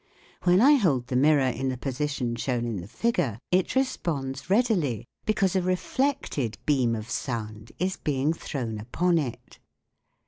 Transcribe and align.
When 0.45 0.61
I 0.61 0.77
hold 0.77 1.05
the 1.09 1.15
mirror 1.15 1.45
in 1.49 1.69
the 1.69 1.77
position 1.77 2.35
shown 2.35 2.65
in 2.65 2.77
the 2.77 2.87
figure 2.87 3.37
it 3.51 3.75
responds 3.75 4.49
readily, 4.49 5.05
because 5.27 5.55
a 5.55 5.61
reflected 5.61 6.57
beam 6.65 6.95
of 6.95 7.07
sound 7.07 7.71
is 7.77 7.97
being 7.97 8.33
thrown 8.33 8.79
upon 8.79 9.19
it. 9.19 9.59